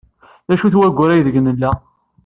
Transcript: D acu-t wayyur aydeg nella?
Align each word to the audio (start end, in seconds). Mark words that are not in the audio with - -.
D 0.47 0.49
acu-t 0.53 0.75
wayyur 0.79 1.09
aydeg 1.11 1.35
nella? 1.39 1.71